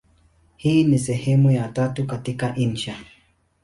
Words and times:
Hii 0.55 0.83
ni 0.83 0.99
sehemu 0.99 1.51
ya 1.51 1.67
tatu 1.67 2.07
katika 2.07 2.55
insha. 2.55 2.95